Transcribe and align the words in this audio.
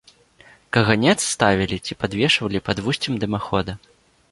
Каганец 0.77 1.17
ставілі 1.33 1.77
ці 1.85 1.99
падвешвалі 2.05 2.65
пад 2.71 2.83
вусцем 2.87 3.13
дымахода. 3.25 3.81